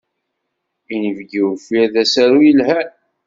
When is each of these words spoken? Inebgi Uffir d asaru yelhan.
Inebgi 0.93 1.41
Uffir 1.49 1.85
d 1.93 1.95
asaru 2.03 2.39
yelhan. 2.45 2.89